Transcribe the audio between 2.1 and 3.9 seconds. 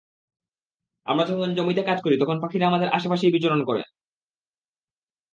তখন পাখিরা আমাদের আশপাশেই বিচরণ করে।